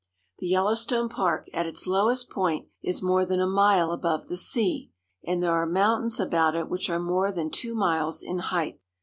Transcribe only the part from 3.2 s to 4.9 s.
than a mile above the sea;